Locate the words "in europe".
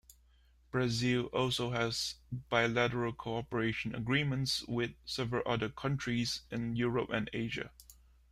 6.49-7.11